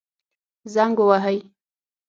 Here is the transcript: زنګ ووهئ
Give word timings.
زنګ 0.73 0.97
ووهئ 1.01 1.37